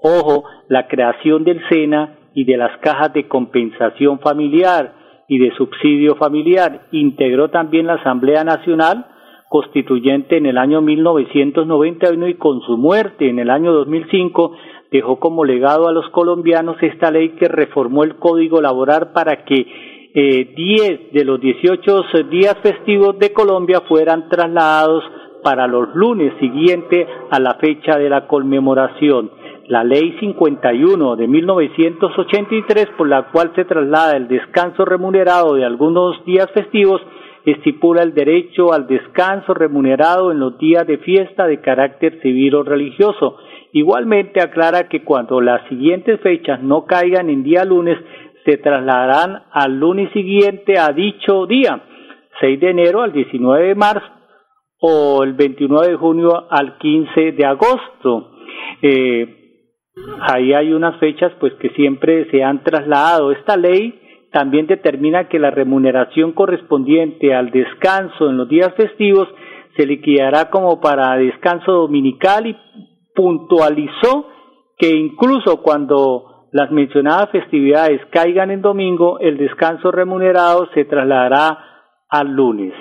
ojo, 0.00 0.44
la 0.68 0.86
creación 0.86 1.44
del 1.44 1.60
SENA 1.68 2.16
y 2.34 2.44
de 2.44 2.56
las 2.56 2.78
cajas 2.78 3.12
de 3.12 3.26
compensación 3.26 4.20
familiar 4.20 4.94
y 5.28 5.38
de 5.38 5.50
subsidio 5.56 6.14
familiar. 6.14 6.86
Integró 6.92 7.50
también 7.50 7.86
la 7.86 7.94
Asamblea 7.94 8.44
Nacional 8.44 9.06
constituyente 9.50 10.36
en 10.36 10.46
el 10.46 10.58
año 10.58 10.80
1991 10.80 12.28
y 12.28 12.34
con 12.34 12.60
su 12.60 12.76
muerte 12.76 13.28
en 13.28 13.40
el 13.40 13.50
año 13.50 13.72
2005 13.72 14.52
dejó 14.92 15.18
como 15.18 15.44
legado 15.44 15.88
a 15.88 15.92
los 15.92 16.08
colombianos 16.10 16.76
esta 16.80 17.10
ley 17.10 17.30
que 17.30 17.48
reformó 17.48 18.04
el 18.04 18.14
código 18.14 18.60
laboral 18.60 19.10
para 19.12 19.44
que 19.44 19.66
eh, 20.14 20.54
10 20.54 21.12
de 21.12 21.24
los 21.24 21.40
18 21.40 22.04
días 22.30 22.58
festivos 22.62 23.18
de 23.18 23.32
Colombia 23.32 23.80
fueran 23.88 24.28
trasladados 24.28 25.02
para 25.42 25.66
los 25.66 25.96
lunes 25.96 26.32
siguientes 26.38 27.08
a 27.32 27.40
la 27.40 27.54
fecha 27.54 27.98
de 27.98 28.08
la 28.08 28.28
conmemoración. 28.28 29.32
La 29.66 29.82
ley 29.82 30.16
51 30.20 31.16
de 31.16 31.26
1983, 31.26 32.86
por 32.96 33.08
la 33.08 33.32
cual 33.32 33.50
se 33.56 33.64
traslada 33.64 34.16
el 34.16 34.28
descanso 34.28 34.84
remunerado 34.84 35.54
de 35.54 35.64
algunos 35.64 36.24
días 36.24 36.48
festivos, 36.54 37.00
estipula 37.44 38.02
el 38.02 38.14
derecho 38.14 38.72
al 38.72 38.86
descanso 38.86 39.54
remunerado 39.54 40.32
en 40.32 40.40
los 40.40 40.58
días 40.58 40.86
de 40.86 40.98
fiesta 40.98 41.46
de 41.46 41.60
carácter 41.60 42.20
civil 42.22 42.54
o 42.56 42.62
religioso. 42.62 43.36
Igualmente 43.72 44.40
aclara 44.40 44.88
que 44.88 45.04
cuando 45.04 45.40
las 45.40 45.66
siguientes 45.68 46.20
fechas 46.20 46.62
no 46.62 46.84
caigan 46.84 47.30
en 47.30 47.42
día 47.42 47.64
lunes, 47.64 47.98
se 48.44 48.56
trasladarán 48.56 49.44
al 49.52 49.78
lunes 49.78 50.10
siguiente 50.12 50.78
a 50.78 50.88
dicho 50.92 51.46
día, 51.46 51.82
6 52.40 52.60
de 52.60 52.70
enero 52.70 53.02
al 53.02 53.12
19 53.12 53.68
de 53.68 53.74
marzo 53.74 54.06
o 54.80 55.22
el 55.22 55.34
29 55.34 55.88
de 55.88 55.96
junio 55.96 56.46
al 56.50 56.78
15 56.78 57.32
de 57.32 57.44
agosto. 57.44 58.32
Eh, 58.82 59.36
ahí 60.20 60.54
hay 60.54 60.72
unas 60.72 60.98
fechas 60.98 61.32
pues 61.38 61.52
que 61.54 61.68
siempre 61.70 62.30
se 62.30 62.42
han 62.42 62.64
trasladado. 62.64 63.30
Esta 63.30 63.56
ley 63.56 63.99
también 64.32 64.66
determina 64.66 65.28
que 65.28 65.38
la 65.38 65.50
remuneración 65.50 66.32
correspondiente 66.32 67.34
al 67.34 67.50
descanso 67.50 68.28
en 68.28 68.36
los 68.36 68.48
días 68.48 68.72
festivos 68.76 69.28
se 69.76 69.86
liquidará 69.86 70.50
como 70.50 70.80
para 70.80 71.16
descanso 71.16 71.72
dominical 71.72 72.46
y 72.46 72.56
puntualizó 73.14 74.26
que 74.78 74.88
incluso 74.88 75.62
cuando 75.62 76.48
las 76.52 76.70
mencionadas 76.70 77.30
festividades 77.30 78.00
caigan 78.10 78.50
en 78.50 78.62
domingo, 78.62 79.18
el 79.20 79.36
descanso 79.36 79.90
remunerado 79.92 80.68
se 80.74 80.84
trasladará 80.84 81.58
al 82.08 82.32
lunes. 82.32 82.72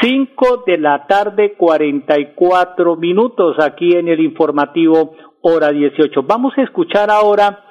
Cinco 0.00 0.64
de 0.66 0.78
la 0.78 1.06
tarde, 1.06 1.54
cuarenta 1.56 2.18
y 2.18 2.34
cuatro 2.34 2.96
minutos 2.96 3.56
aquí 3.58 3.96
en 3.96 4.08
el 4.08 4.20
informativo 4.20 5.14
hora 5.42 5.70
dieciocho. 5.70 6.22
Vamos 6.22 6.52
a 6.56 6.62
escuchar 6.62 7.10
ahora 7.10 7.64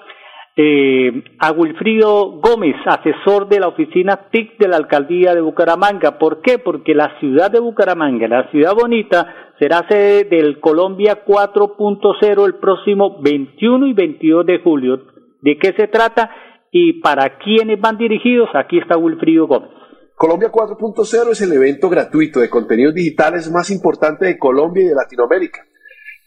eh, 0.55 1.23
a 1.39 1.51
Wilfrido 1.51 2.39
Gómez, 2.41 2.75
asesor 2.85 3.47
de 3.47 3.59
la 3.59 3.69
oficina 3.69 4.27
TIC 4.31 4.57
de 4.57 4.67
la 4.67 4.77
alcaldía 4.77 5.33
de 5.33 5.41
Bucaramanga. 5.41 6.17
¿Por 6.17 6.41
qué? 6.41 6.59
Porque 6.59 6.93
la 6.93 7.17
ciudad 7.19 7.49
de 7.49 7.59
Bucaramanga, 7.59 8.27
la 8.27 8.49
ciudad 8.51 8.73
bonita, 8.75 9.53
será 9.59 9.85
sede 9.87 10.25
del 10.25 10.59
Colombia 10.59 11.23
4.0 11.25 12.45
el 12.45 12.55
próximo 12.55 13.21
21 13.21 13.87
y 13.87 13.93
22 13.93 14.45
de 14.45 14.59
julio. 14.59 15.01
¿De 15.41 15.57
qué 15.57 15.73
se 15.77 15.87
trata 15.87 16.29
y 16.71 17.01
para 17.01 17.37
quiénes 17.37 17.79
van 17.79 17.97
dirigidos? 17.97 18.49
Aquí 18.53 18.77
está 18.77 18.97
Wilfrido 18.97 19.47
Gómez. 19.47 19.69
Colombia 20.15 20.51
4.0 20.51 21.31
es 21.31 21.41
el 21.41 21.53
evento 21.53 21.89
gratuito 21.89 22.41
de 22.41 22.49
contenidos 22.49 22.93
digitales 22.93 23.49
más 23.49 23.71
importante 23.71 24.25
de 24.25 24.37
Colombia 24.37 24.83
y 24.83 24.87
de 24.87 24.95
Latinoamérica. 24.95 25.65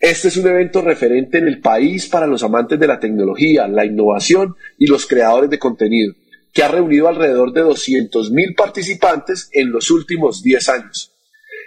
Este 0.01 0.29
es 0.29 0.37
un 0.37 0.47
evento 0.47 0.83
referente 0.83 1.39
en 1.39 1.49
el 1.49 1.61
país 1.61 2.09
para 2.09 2.27
los 2.27 2.43
amantes 2.43 2.79
de 2.79 2.87
la 2.87 3.01
tecnología, 3.01 3.67
la 3.69 3.87
innovación 3.87 4.55
y 4.79 4.87
los 4.87 5.07
creadores 5.07 5.49
de 5.51 5.59
contenido, 5.59 6.15
que 6.53 6.63
ha 6.63 6.69
reunido 6.69 7.09
alrededor 7.09 7.53
de 7.53 7.63
200.000 7.63 8.57
participantes 8.57 9.49
en 9.53 9.71
los 9.71 9.91
últimos 9.91 10.43
10 10.43 10.69
años. 10.69 11.13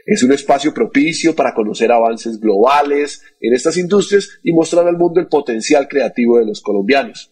Es 0.05 0.23
un 0.23 0.31
espacio 0.31 0.73
propicio 0.73 1.35
para 1.35 1.53
conocer 1.53 1.91
avances 1.91 2.39
globales 2.39 3.23
en 3.41 3.53
estas 3.53 3.75
industrias 3.75 4.39
y 4.41 4.53
mostrar 4.53 4.87
al 4.87 4.97
mundo 4.97 5.19
el 5.19 5.27
potencial 5.27 5.87
creativo 5.87 6.37
de 6.37 6.45
los 6.45 6.61
colombianos. 6.61 7.31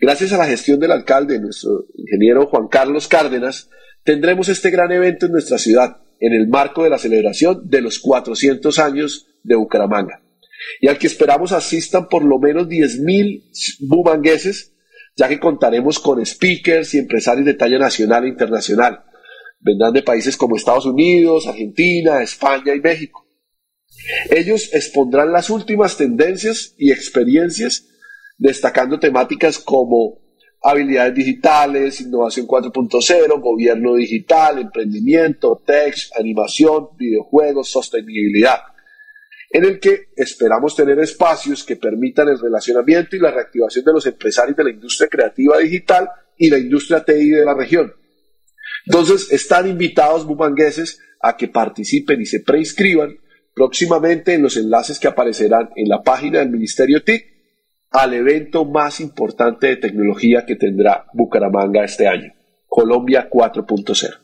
Gracias 0.00 0.32
a 0.32 0.38
la 0.38 0.46
gestión 0.46 0.80
del 0.80 0.92
alcalde, 0.92 1.38
nuestro 1.38 1.84
ingeniero 1.94 2.46
Juan 2.46 2.68
Carlos 2.68 3.06
Cárdenas, 3.06 3.68
tendremos 4.02 4.48
este 4.48 4.70
gran 4.70 4.90
evento 4.90 5.26
en 5.26 5.32
nuestra 5.32 5.58
ciudad, 5.58 5.98
en 6.18 6.32
el 6.32 6.48
marco 6.48 6.82
de 6.82 6.90
la 6.90 6.98
celebración 6.98 7.68
de 7.68 7.82
los 7.82 7.98
400 7.98 8.78
años 8.78 9.29
de 9.42 9.56
Bucaramanga, 9.56 10.22
y 10.80 10.88
al 10.88 10.98
que 10.98 11.06
esperamos 11.06 11.52
asistan 11.52 12.08
por 12.08 12.24
lo 12.24 12.38
menos 12.38 12.68
10.000 12.68 13.88
bumangueses, 13.88 14.74
ya 15.16 15.28
que 15.28 15.40
contaremos 15.40 15.98
con 15.98 16.24
speakers 16.24 16.94
y 16.94 16.98
empresarios 16.98 17.46
de 17.46 17.54
talla 17.54 17.78
nacional 17.78 18.24
e 18.24 18.28
internacional. 18.28 19.04
Vendrán 19.58 19.92
de 19.92 20.02
países 20.02 20.36
como 20.36 20.56
Estados 20.56 20.86
Unidos, 20.86 21.46
Argentina, 21.46 22.22
España 22.22 22.74
y 22.74 22.80
México. 22.80 23.26
Ellos 24.30 24.72
expondrán 24.72 25.32
las 25.32 25.50
últimas 25.50 25.96
tendencias 25.96 26.74
y 26.78 26.90
experiencias, 26.90 27.86
destacando 28.38 28.98
temáticas 28.98 29.58
como 29.58 30.20
habilidades 30.62 31.14
digitales, 31.14 32.00
innovación 32.00 32.46
4.0, 32.46 33.40
gobierno 33.40 33.94
digital, 33.96 34.58
emprendimiento, 34.58 35.62
tech, 35.66 35.94
animación, 36.18 36.88
videojuegos, 36.96 37.70
sostenibilidad, 37.70 38.60
en 39.50 39.64
el 39.64 39.80
que 39.80 40.08
esperamos 40.16 40.76
tener 40.76 40.98
espacios 41.00 41.64
que 41.64 41.76
permitan 41.76 42.28
el 42.28 42.38
relacionamiento 42.38 43.16
y 43.16 43.18
la 43.18 43.32
reactivación 43.32 43.84
de 43.84 43.92
los 43.92 44.06
empresarios 44.06 44.56
de 44.56 44.64
la 44.64 44.70
industria 44.70 45.08
creativa 45.08 45.58
digital 45.58 46.08
y 46.38 46.50
la 46.50 46.58
industria 46.58 47.04
TI 47.04 47.30
de 47.30 47.44
la 47.44 47.54
región. 47.54 47.92
Entonces, 48.86 49.30
están 49.32 49.68
invitados 49.68 50.24
bumangueses 50.24 51.00
a 51.20 51.36
que 51.36 51.48
participen 51.48 52.20
y 52.20 52.26
se 52.26 52.40
preinscriban 52.40 53.18
próximamente 53.52 54.34
en 54.34 54.42
los 54.42 54.56
enlaces 54.56 55.00
que 55.00 55.08
aparecerán 55.08 55.70
en 55.74 55.88
la 55.88 56.02
página 56.02 56.38
del 56.38 56.50
Ministerio 56.50 57.02
TIC 57.02 57.26
al 57.90 58.14
evento 58.14 58.64
más 58.64 59.00
importante 59.00 59.66
de 59.66 59.76
tecnología 59.76 60.46
que 60.46 60.54
tendrá 60.54 61.06
Bucaramanga 61.12 61.84
este 61.84 62.06
año, 62.06 62.32
Colombia 62.68 63.28
4.0. 63.28 64.19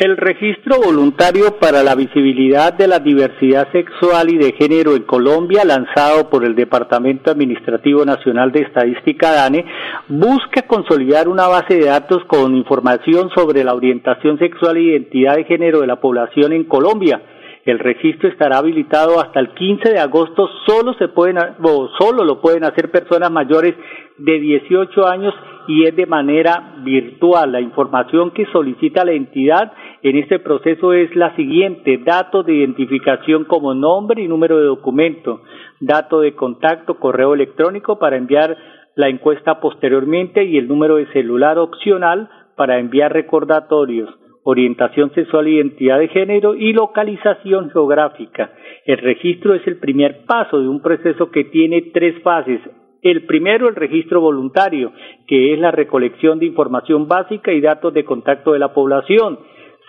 El 0.00 0.16
registro 0.16 0.76
voluntario 0.82 1.58
para 1.60 1.82
la 1.82 1.94
visibilidad 1.94 2.72
de 2.72 2.88
la 2.88 3.00
diversidad 3.00 3.70
sexual 3.70 4.30
y 4.30 4.38
de 4.38 4.52
género 4.52 4.96
en 4.96 5.02
Colombia, 5.02 5.62
lanzado 5.62 6.30
por 6.30 6.46
el 6.46 6.54
Departamento 6.54 7.30
Administrativo 7.30 8.06
Nacional 8.06 8.50
de 8.50 8.62
Estadística 8.62 9.30
DANE, 9.30 9.66
busca 10.08 10.62
consolidar 10.62 11.28
una 11.28 11.48
base 11.48 11.74
de 11.74 11.84
datos 11.84 12.24
con 12.28 12.56
información 12.56 13.28
sobre 13.34 13.62
la 13.62 13.74
orientación 13.74 14.38
sexual 14.38 14.78
e 14.78 14.84
identidad 14.84 15.36
de 15.36 15.44
género 15.44 15.80
de 15.82 15.88
la 15.88 16.00
población 16.00 16.54
en 16.54 16.64
Colombia 16.64 17.20
el 17.64 17.78
registro 17.78 18.28
estará 18.28 18.58
habilitado 18.58 19.20
hasta 19.20 19.38
el 19.38 19.50
15 19.50 19.90
de 19.90 19.98
agosto. 19.98 20.48
Solo 20.66 20.94
se 20.94 21.08
pueden 21.08 21.36
o 21.62 21.90
solo 21.98 22.24
lo 22.24 22.40
pueden 22.40 22.64
hacer 22.64 22.90
personas 22.90 23.30
mayores 23.30 23.74
de 24.16 24.40
18 24.40 25.06
años 25.06 25.34
y 25.68 25.84
es 25.84 25.94
de 25.94 26.06
manera 26.06 26.74
virtual. 26.82 27.52
La 27.52 27.60
información 27.60 28.30
que 28.30 28.46
solicita 28.46 29.04
la 29.04 29.12
entidad 29.12 29.72
en 30.02 30.16
este 30.16 30.38
proceso 30.38 30.92
es 30.92 31.14
la 31.16 31.34
siguiente: 31.36 31.98
datos 31.98 32.46
de 32.46 32.54
identificación 32.54 33.44
como 33.44 33.74
nombre 33.74 34.22
y 34.22 34.28
número 34.28 34.58
de 34.58 34.66
documento, 34.66 35.42
dato 35.80 36.20
de 36.20 36.34
contacto, 36.34 36.98
correo 36.98 37.34
electrónico 37.34 37.98
para 37.98 38.16
enviar 38.16 38.56
la 38.96 39.08
encuesta 39.08 39.60
posteriormente 39.60 40.44
y 40.44 40.58
el 40.58 40.68
número 40.68 40.96
de 40.96 41.06
celular 41.12 41.58
opcional 41.58 42.28
para 42.56 42.78
enviar 42.78 43.12
recordatorios 43.12 44.10
orientación 44.42 45.12
sexual 45.12 45.46
e 45.46 45.50
identidad 45.50 45.98
de 45.98 46.08
género 46.08 46.54
y 46.54 46.72
localización 46.72 47.70
geográfica. 47.70 48.52
El 48.84 48.98
registro 48.98 49.54
es 49.54 49.66
el 49.66 49.78
primer 49.78 50.24
paso 50.26 50.60
de 50.60 50.68
un 50.68 50.80
proceso 50.80 51.30
que 51.30 51.44
tiene 51.44 51.90
tres 51.92 52.20
fases. 52.22 52.60
El 53.02 53.24
primero, 53.24 53.68
el 53.68 53.76
registro 53.76 54.20
voluntario, 54.20 54.92
que 55.26 55.54
es 55.54 55.58
la 55.58 55.70
recolección 55.70 56.38
de 56.38 56.46
información 56.46 57.08
básica 57.08 57.52
y 57.52 57.60
datos 57.60 57.94
de 57.94 58.04
contacto 58.04 58.52
de 58.52 58.58
la 58.58 58.74
población. 58.74 59.38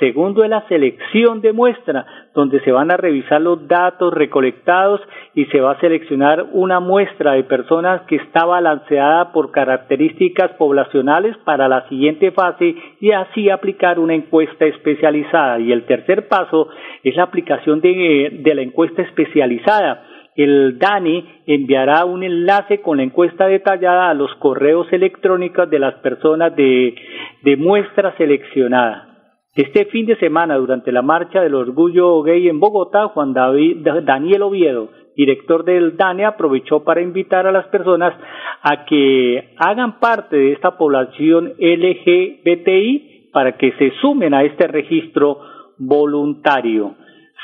Segundo 0.02 0.44
es 0.44 0.50
la 0.50 0.68
selección 0.68 1.42
de 1.42 1.54
muestra, 1.54 2.04
donde 2.34 2.60
se 2.62 2.72
van 2.72 2.90
a 2.90 2.98
revisar 2.98 3.40
los 3.40 3.68
datos 3.68 4.12
recolectados 4.12 5.00
y 5.36 5.46
se 5.46 5.62
va 5.62 5.74
a 5.74 5.80
seleccionar 5.80 6.48
una 6.54 6.80
muestra 6.80 7.34
de 7.34 7.44
personas 7.44 8.02
que 8.08 8.16
está 8.16 8.46
balanceada 8.46 9.32
por 9.32 9.52
características 9.52 10.54
poblacionales 10.54 11.38
para 11.46 11.68
la 11.68 11.88
siguiente 11.88 12.32
fase 12.32 12.76
y 13.00 13.12
así 13.12 13.52
aplicar 13.52 14.00
una 14.00 14.16
encuesta 14.16 14.66
especializada. 14.66 15.60
Y 15.60 15.72
el 15.72 15.86
tercer 15.86 16.28
paso 16.28 16.70
es 17.04 17.16
la 17.16 17.22
aplicación 17.22 17.80
de, 17.80 18.42
la 18.56 18.62
encuesta 18.64 19.04
especializada 19.04 20.08
el 20.34 20.80
DANI 20.80 21.44
enviará 21.46 22.06
un 22.06 22.24
enlace 22.24 22.80
con 22.80 22.98
la 22.98 23.04
encuesta 23.04 23.48
detallada 23.48 24.10
a 24.10 24.14
los 24.14 24.34
correos 24.36 24.88
electrónicos 24.92 25.70
de 25.70 25.78
las 25.78 25.96
personas 25.96 26.56
de 26.56 26.96
muestra 27.58 28.16
seleccionada. 28.18 29.11
Este 29.54 29.84
fin 29.88 30.06
de 30.06 30.16
semana, 30.16 30.56
durante 30.56 30.94
la 30.94 31.02
Marcha 31.02 31.42
del 31.42 31.56
Orgullo 31.56 32.22
Gay 32.22 32.48
en 32.48 32.62
Bogotá, 32.62 33.10
Juan 33.10 33.34
David, 33.34 33.86
Daniel 34.06 34.44
Oviedo, 34.44 34.88
director 35.18 35.66
del 35.66 35.98
DANE, 35.98 36.24
aprovechó 36.24 36.86
para 36.86 37.02
invitar 37.02 37.46
a 37.46 37.52
las 37.52 37.68
personas 37.68 38.14
a 38.62 38.86
que 38.86 39.54
hagan 39.58 40.00
parte 40.00 40.38
de 40.38 40.54
esta 40.54 40.78
población 40.78 41.52
LGBTI 41.60 43.32
para 43.34 43.58
que 43.58 43.74
se 43.74 43.92
sumen 44.00 44.34
a 44.34 44.44
este 44.44 44.68
registro 44.68 45.40
voluntario. 45.78 46.96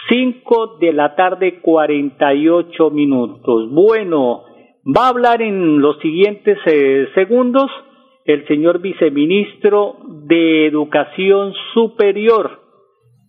Cinco 0.08 0.78
de 0.80 0.93
la 0.93 1.13
tarde, 1.13 1.60
cuarenta 1.60 2.34
y 2.34 2.48
ocho 2.48 2.89
minutos. 2.89 3.70
Bueno, 3.70 4.43
va 4.86 5.08
a 5.08 5.10
hablar 5.10 5.41
en 5.41 5.82
los 5.82 6.00
siguientes 6.00 6.58
eh, 6.67 7.10
segundos 7.15 7.70
el 8.28 8.46
señor 8.48 8.82
viceministro 8.82 9.96
de 10.28 10.68
Educación 10.68 11.54
Superior, 11.74 12.60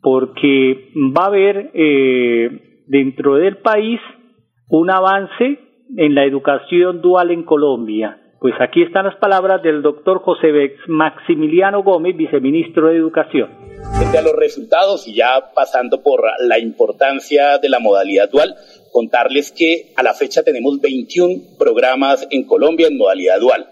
porque 0.02 0.90
va 1.16 1.24
a 1.24 1.28
haber 1.28 1.70
eh, 1.72 2.82
dentro 2.88 3.36
del 3.36 3.58
país 3.58 4.00
un 4.68 4.90
avance 4.90 5.60
en 5.96 6.14
la 6.16 6.24
educación 6.24 7.00
dual 7.00 7.30
en 7.30 7.44
Colombia. 7.44 8.20
Pues 8.40 8.54
aquí 8.60 8.82
están 8.82 9.04
las 9.04 9.16
palabras 9.16 9.62
del 9.62 9.82
doctor 9.82 10.18
José 10.20 10.48
Maximiliano 10.88 11.84
Gómez, 11.84 12.16
viceministro 12.16 12.88
de 12.88 12.96
Educación. 12.96 13.50
Frente 13.98 14.18
a 14.18 14.22
los 14.22 14.34
resultados 14.34 15.06
y 15.06 15.14
ya 15.14 15.52
pasando 15.54 16.02
por 16.02 16.22
la 16.40 16.58
importancia 16.58 17.58
de 17.58 17.68
la 17.68 17.78
modalidad 17.78 18.30
dual, 18.30 18.56
contarles 18.92 19.52
que 19.52 19.92
a 19.96 20.02
la 20.02 20.14
fecha 20.14 20.42
tenemos 20.42 20.80
21 20.80 21.56
programas 21.56 22.26
en 22.30 22.44
Colombia 22.44 22.88
en 22.88 22.98
modalidad 22.98 23.40
dual. 23.40 23.66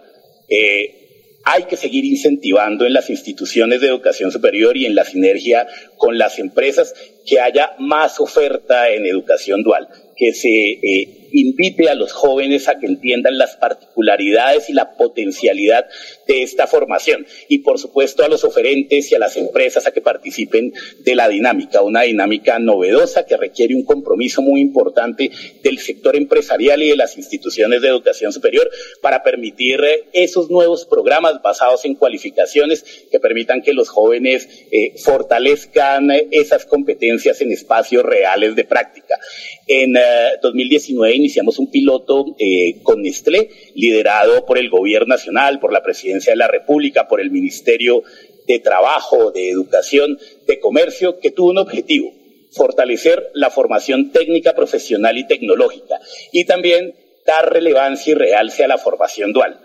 Eh, 0.48 1.05
hay 1.48 1.62
que 1.64 1.76
seguir 1.76 2.04
incentivando 2.04 2.86
en 2.86 2.92
las 2.92 3.08
instituciones 3.08 3.80
de 3.80 3.86
educación 3.86 4.32
superior 4.32 4.76
y 4.76 4.84
en 4.84 4.96
la 4.96 5.04
sinergia 5.04 5.64
con 5.96 6.18
las 6.18 6.40
empresas 6.40 6.92
que 7.24 7.38
haya 7.38 7.70
más 7.78 8.18
oferta 8.18 8.90
en 8.90 9.06
educación 9.06 9.62
dual, 9.62 9.86
que 10.16 10.32
se 10.32 10.48
eh, 10.48 11.25
invite 11.32 11.88
a 11.88 11.94
los 11.94 12.12
jóvenes 12.12 12.68
a 12.68 12.78
que 12.78 12.86
entiendan 12.86 13.38
las 13.38 13.56
particularidades 13.56 14.68
y 14.70 14.72
la 14.72 14.96
potencialidad 14.96 15.86
de 16.26 16.42
esta 16.42 16.66
formación 16.66 17.26
y 17.48 17.58
por 17.58 17.78
supuesto 17.78 18.24
a 18.24 18.28
los 18.28 18.44
oferentes 18.44 19.10
y 19.10 19.14
a 19.14 19.18
las 19.18 19.36
empresas 19.36 19.86
a 19.86 19.92
que 19.92 20.00
participen 20.00 20.72
de 21.00 21.14
la 21.14 21.28
dinámica, 21.28 21.82
una 21.82 22.02
dinámica 22.02 22.58
novedosa 22.58 23.26
que 23.26 23.36
requiere 23.36 23.74
un 23.74 23.84
compromiso 23.84 24.42
muy 24.42 24.60
importante 24.60 25.30
del 25.62 25.78
sector 25.78 26.16
empresarial 26.16 26.82
y 26.82 26.88
de 26.88 26.96
las 26.96 27.16
instituciones 27.16 27.82
de 27.82 27.88
educación 27.88 28.32
superior 28.32 28.70
para 29.00 29.22
permitir 29.22 29.80
eh, 29.84 30.04
esos 30.12 30.50
nuevos 30.50 30.84
programas 30.84 31.40
basados 31.42 31.84
en 31.84 31.94
cualificaciones 31.94 32.84
que 33.10 33.20
permitan 33.20 33.62
que 33.62 33.72
los 33.72 33.88
jóvenes 33.88 34.48
eh, 34.70 34.96
fortalezcan 34.98 36.10
eh, 36.10 36.28
esas 36.30 36.66
competencias 36.66 37.40
en 37.40 37.52
espacios 37.52 38.04
reales 38.04 38.56
de 38.56 38.64
práctica. 38.64 39.18
En 39.66 39.94
2019 40.42 41.15
iniciamos 41.16 41.58
un 41.58 41.70
piloto 41.70 42.24
eh, 42.38 42.80
con 42.82 43.02
Nestlé, 43.02 43.50
liderado 43.74 44.46
por 44.46 44.58
el 44.58 44.70
Gobierno 44.70 45.14
Nacional, 45.14 45.58
por 45.58 45.72
la 45.72 45.82
Presidencia 45.82 46.32
de 46.32 46.36
la 46.36 46.48
República, 46.48 47.08
por 47.08 47.20
el 47.20 47.30
Ministerio 47.30 48.02
de 48.46 48.58
Trabajo, 48.60 49.32
de 49.32 49.50
Educación, 49.50 50.18
de 50.46 50.60
Comercio, 50.60 51.18
que 51.18 51.30
tuvo 51.30 51.50
un 51.50 51.58
objetivo, 51.58 52.12
fortalecer 52.52 53.30
la 53.34 53.50
formación 53.50 54.12
técnica, 54.12 54.54
profesional 54.54 55.18
y 55.18 55.26
tecnológica, 55.26 55.98
y 56.32 56.44
también 56.44 56.94
dar 57.26 57.52
relevancia 57.52 58.12
y 58.12 58.14
realce 58.14 58.64
a 58.64 58.68
la 58.68 58.78
formación 58.78 59.32
dual. 59.32 59.60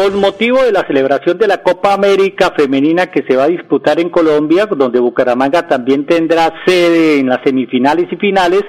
Con 0.00 0.18
motivo 0.18 0.62
de 0.62 0.72
la 0.72 0.86
celebración 0.86 1.36
de 1.36 1.46
la 1.46 1.58
Copa 1.58 1.92
América 1.92 2.54
Femenina 2.56 3.08
que 3.08 3.22
se 3.28 3.36
va 3.36 3.44
a 3.44 3.48
disputar 3.48 4.00
en 4.00 4.08
Colombia, 4.08 4.64
donde 4.64 4.98
Bucaramanga 4.98 5.68
también 5.68 6.06
tendrá 6.06 6.54
sede 6.64 7.20
en 7.20 7.28
las 7.28 7.40
semifinales 7.44 8.10
y 8.10 8.16
finales, 8.16 8.62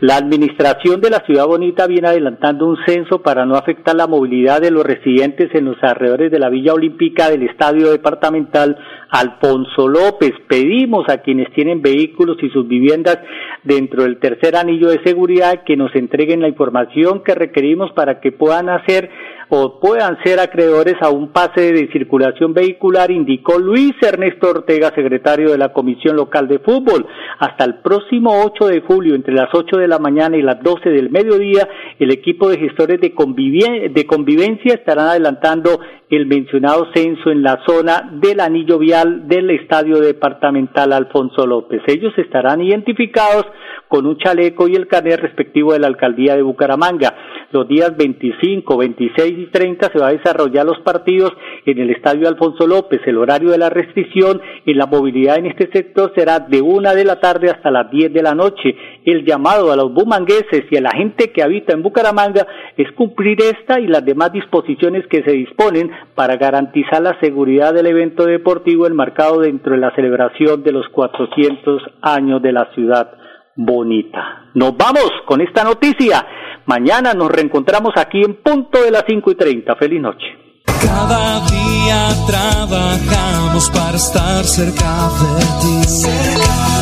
la 0.00 0.16
administración 0.16 1.00
de 1.00 1.08
la 1.08 1.20
Ciudad 1.24 1.46
Bonita 1.46 1.86
viene 1.86 2.08
adelantando 2.08 2.66
un 2.66 2.76
censo 2.84 3.22
para 3.22 3.46
no 3.46 3.54
afectar 3.54 3.94
la 3.94 4.06
movilidad 4.06 4.60
de 4.60 4.70
los 4.70 4.84
residentes 4.84 5.54
en 5.54 5.64
los 5.64 5.82
alrededores 5.82 6.30
de 6.30 6.38
la 6.38 6.50
Villa 6.50 6.74
Olímpica 6.74 7.30
del 7.30 7.44
Estadio 7.44 7.90
Departamental 7.90 8.76
Alfonso 9.08 9.88
López. 9.88 10.32
Pedimos 10.48 11.08
a 11.08 11.22
quienes 11.22 11.50
tienen 11.54 11.80
vehículos 11.80 12.36
y 12.42 12.50
sus 12.50 12.68
viviendas 12.68 13.20
dentro 13.62 14.02
del 14.02 14.18
tercer 14.18 14.56
anillo 14.56 14.88
de 14.88 15.02
seguridad 15.02 15.62
que 15.64 15.78
nos 15.78 15.94
entreguen 15.94 16.42
la 16.42 16.48
información 16.48 17.22
que 17.24 17.34
requerimos 17.34 17.90
para 17.92 18.20
que 18.20 18.32
puedan 18.32 18.68
hacer 18.68 19.08
o 19.48 19.78
puedan 19.80 20.18
ser 20.24 20.40
acreedores 20.40 20.94
a 21.00 21.10
un 21.10 21.28
pase 21.28 21.72
de 21.72 21.88
circulación 21.92 22.54
vehicular, 22.54 23.10
indicó 23.10 23.58
Luis 23.58 23.92
Ernesto 24.00 24.50
Ortega, 24.50 24.92
secretario 24.94 25.50
de 25.50 25.58
la 25.58 25.72
Comisión 25.72 26.16
Local 26.16 26.48
de 26.48 26.58
Fútbol. 26.58 27.06
Hasta 27.38 27.64
el 27.64 27.76
próximo 27.76 28.42
8 28.44 28.66
de 28.66 28.80
julio, 28.80 29.14
entre 29.14 29.34
las 29.34 29.48
8 29.52 29.76
de 29.76 29.88
la 29.88 29.98
mañana 29.98 30.36
y 30.36 30.42
las 30.42 30.62
12 30.62 30.90
del 30.90 31.10
mediodía, 31.10 31.68
el 31.98 32.10
equipo 32.10 32.48
de 32.48 32.58
gestores 32.58 33.00
de, 33.00 33.14
convivencia 33.14 34.74
estarán 34.74 35.08
adelantando 35.08 35.80
el 36.10 36.26
mencionado 36.26 36.88
censo 36.94 37.30
en 37.30 37.42
la 37.42 37.60
zona 37.66 38.10
del 38.12 38.40
anillo 38.40 38.78
vial 38.78 39.26
del 39.26 39.50
Estadio 39.50 40.00
Departamental 40.00 40.92
Alfonso 40.92 41.46
López. 41.46 41.82
Ellos 41.86 42.12
estarán 42.18 42.60
identificados 42.60 43.46
con 43.88 44.06
un 44.06 44.18
chaleco 44.18 44.68
y 44.68 44.74
el 44.74 44.88
carnet 44.88 45.20
respectivo 45.20 45.72
de 45.72 45.78
la 45.78 45.86
alcaldía 45.86 46.34
de 46.34 46.42
Bucaramanga. 46.42 47.14
Los 47.52 47.68
días 47.68 47.96
25, 47.96 48.76
26 48.76 49.38
y 49.38 49.46
30 49.46 49.92
se 49.92 49.98
va 49.98 50.08
a 50.08 50.12
desarrollar 50.12 50.66
los 50.66 50.80
partidos 50.80 51.32
en 51.64 51.78
el 51.78 51.90
Estadio 51.90 52.28
Alfonso 52.28 52.66
López. 52.66 53.00
El 53.06 53.18
horario 53.18 53.50
de 53.50 53.58
la 53.58 53.70
restricción 53.70 54.40
en 54.66 54.78
la 54.78 54.86
movilidad 54.86 55.38
en 55.38 55.46
este 55.46 55.70
sector 55.72 56.12
será 56.16 56.40
de 56.40 56.60
una 56.60 56.94
de 56.94 57.04
la 57.04 57.20
tarde 57.20 57.50
hasta 57.50 57.70
las 57.70 57.90
10 57.90 58.12
de 58.12 58.22
la 58.22 58.34
noche. 58.34 58.74
El 59.04 59.24
llamado 59.24 59.70
a 59.70 59.76
los 59.76 59.92
bumangueses 59.92 60.64
y 60.70 60.76
a 60.76 60.80
la 60.80 60.90
gente 60.90 61.30
que 61.30 61.42
habita 61.42 61.72
en 61.72 61.82
Bucaramanga 61.82 62.46
es 62.76 62.90
cumplir 62.92 63.38
esta 63.42 63.78
y 63.80 63.86
las 63.86 64.04
demás 64.04 64.32
disposiciones 64.32 65.06
que 65.06 65.22
se 65.22 65.32
disponen 65.32 65.90
para 66.14 66.36
garantizar 66.36 67.02
la 67.02 67.18
seguridad 67.20 67.74
del 67.74 67.86
evento 67.86 68.24
deportivo 68.24 68.86
enmarcado 68.86 69.40
dentro 69.40 69.72
de 69.72 69.78
la 69.78 69.94
celebración 69.94 70.62
de 70.62 70.72
los 70.72 70.88
400 70.88 71.82
años 72.02 72.42
de 72.42 72.52
la 72.52 72.68
ciudad 72.74 73.10
bonita. 73.56 74.46
Nos 74.54 74.76
vamos 74.76 75.10
con 75.26 75.40
esta 75.40 75.64
noticia. 75.64 76.26
Mañana 76.66 77.12
nos 77.14 77.30
reencontramos 77.30 77.92
aquí 77.96 78.22
en 78.22 78.42
punto 78.42 78.82
de 78.82 78.90
las 78.90 79.04
5 79.06 79.30
y 79.30 79.34
30. 79.34 79.76
Feliz 79.76 80.00
noche. 80.00 80.26
Cada 80.64 81.40
día 81.46 82.08
trabajamos 82.26 83.70
para 83.70 83.96
estar 83.96 84.44
cerca 84.44 85.08
de 85.20 85.44
ti. 85.60 85.74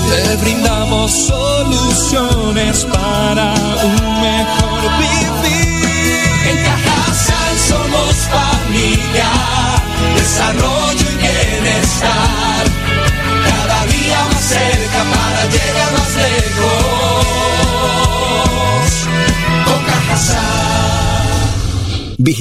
Te 0.08 0.36
brindamos 0.44 1.10
soluciones 1.10 2.84
para 2.86 3.54
un 3.84 4.20
mejor 4.20 4.82
vivir. 4.98 5.41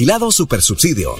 Vigilado 0.02 0.32
Supersubsidio. 0.32 1.14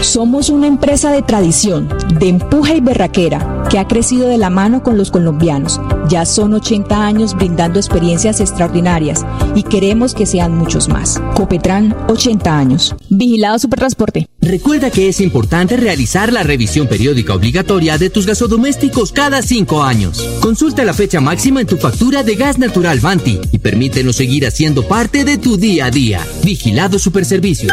Somos 0.00 0.48
una 0.48 0.68
empresa 0.68 1.10
de 1.10 1.22
tradición, 1.22 1.88
de 2.20 2.28
empuje 2.28 2.76
y 2.76 2.80
berraquera, 2.80 3.64
que 3.68 3.80
ha 3.80 3.88
crecido 3.88 4.28
de 4.28 4.38
la 4.38 4.48
mano 4.48 4.84
con 4.84 4.96
los 4.96 5.10
colombianos. 5.10 5.80
Ya 6.08 6.24
son 6.24 6.54
80 6.54 7.04
años 7.04 7.34
brindando 7.34 7.80
experiencias 7.80 8.38
extraordinarias 8.40 9.26
y 9.56 9.64
queremos 9.64 10.14
que 10.14 10.24
sean 10.24 10.56
muchos 10.56 10.88
más. 10.88 11.20
Copetran, 11.34 11.96
80 12.08 12.56
años. 12.56 12.94
Vigilado 13.10 13.58
Supertransporte. 13.58 14.28
Recuerda 14.40 14.92
que 14.92 15.08
es 15.08 15.20
importante 15.20 15.76
realizar 15.76 16.32
la 16.32 16.44
revisión 16.44 16.86
periódica 16.86 17.34
obligatoria 17.34 17.98
de 17.98 18.08
tus 18.08 18.24
gasodomésticos 18.24 19.10
cada 19.10 19.42
5 19.42 19.82
años. 19.82 20.22
Consulta 20.40 20.84
la 20.84 20.94
fecha 20.94 21.20
máxima 21.20 21.62
en 21.62 21.66
tu 21.66 21.76
factura 21.76 22.22
de 22.22 22.36
gas 22.36 22.56
natural 22.56 23.00
Banti 23.00 23.40
y 23.50 23.58
permítenos 23.58 24.14
seguir 24.14 24.46
haciendo 24.46 24.86
parte 24.86 25.24
de 25.24 25.38
tu 25.38 25.56
día 25.56 25.86
a 25.86 25.90
día. 25.90 26.24
Vigilado 26.44 27.00
Superservicios. 27.00 27.72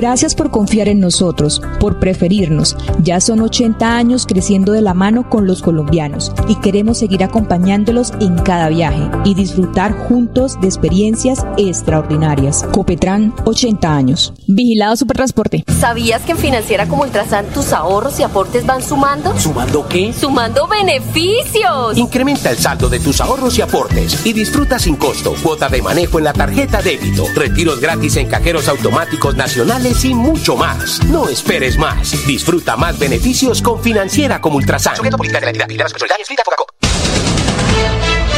Gracias 0.00 0.36
por 0.36 0.52
confiar 0.52 0.86
en 0.86 1.00
nosotros, 1.00 1.60
por 1.80 1.98
preferirnos. 1.98 2.76
Ya 3.02 3.20
son 3.20 3.40
80 3.40 3.96
años 3.96 4.26
creciendo 4.26 4.70
de 4.70 4.80
la 4.80 4.94
mano 4.94 5.28
con 5.28 5.48
los 5.48 5.60
colombianos 5.60 6.32
y 6.46 6.54
queremos 6.60 6.98
seguir 6.98 7.24
acompañándolos 7.24 8.12
en 8.20 8.38
cada 8.38 8.68
viaje 8.68 9.10
y 9.24 9.34
disfrutar 9.34 9.90
juntos 10.06 10.60
de 10.60 10.68
experiencias 10.68 11.44
extraordinarias. 11.56 12.64
Copetran, 12.70 13.34
80 13.44 13.92
años. 13.92 14.32
Vigilado 14.46 14.94
Supertransporte. 14.94 15.64
¿Sabías 15.80 16.22
que 16.22 16.30
en 16.30 16.38
Financiera 16.38 16.86
como 16.86 17.02
Ultrasan 17.02 17.46
tus 17.46 17.72
ahorros 17.72 18.20
y 18.20 18.22
aportes 18.22 18.64
van 18.66 18.84
sumando? 18.84 19.36
¿Sumando 19.36 19.88
qué? 19.88 20.12
¡Sumando 20.12 20.68
beneficios! 20.68 21.96
Incrementa 21.96 22.52
el 22.52 22.58
saldo 22.58 22.88
de 22.88 23.00
tus 23.00 23.20
ahorros 23.20 23.58
y 23.58 23.62
aportes 23.62 24.24
y 24.24 24.32
disfruta 24.32 24.78
sin 24.78 24.94
costo 24.94 25.34
cuota 25.42 25.68
de 25.68 25.82
manejo 25.82 26.18
en 26.18 26.24
la 26.24 26.32
tarjeta 26.32 26.82
débito, 26.82 27.24
retiros 27.34 27.80
gratis 27.80 28.16
en 28.16 28.28
cajeros 28.28 28.68
automáticos 28.68 29.34
nacionales 29.34 29.87
y 29.88 30.14
mucho 30.14 30.54
más. 30.54 31.02
No 31.04 31.28
esperes 31.28 31.78
más. 31.78 32.26
Disfruta 32.26 32.76
más 32.76 32.98
beneficios 32.98 33.62
con 33.62 33.82
Financiera 33.82 34.38
como 34.38 34.56
Ultrasan. 34.56 34.94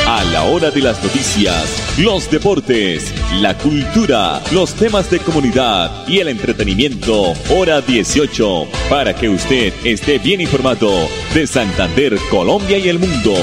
A 0.07 0.25
la 0.25 0.45
hora 0.45 0.71
de 0.71 0.81
las 0.81 1.03
noticias, 1.03 1.99
los 1.99 2.31
deportes, 2.31 3.13
la 3.41 3.59
cultura, 3.59 4.41
los 4.53 4.75
temas 4.75 5.11
de 5.11 5.19
comunidad 5.19 6.07
y 6.07 6.21
el 6.21 6.29
entretenimiento. 6.29 7.35
Hora 7.51 7.81
18. 7.81 8.69
Para 8.89 9.13
que 9.15 9.29
usted 9.29 9.73
esté 9.85 10.19
bien 10.21 10.41
informado 10.41 11.09
de 11.35 11.49
Santander, 11.49 12.17
Colombia 12.31 12.79
y 12.79 12.89
el 12.89 13.01
mundo. 13.01 13.35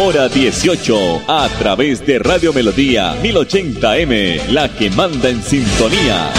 Hora 0.00 0.28
18 0.28 1.22
a 1.26 1.48
través 1.58 2.06
de 2.06 2.20
Radio 2.20 2.52
Melodía 2.52 3.20
1080M, 3.22 4.48
la 4.50 4.68
que 4.68 4.90
manda 4.90 5.30
en 5.30 5.42
sintonía. 5.42 6.32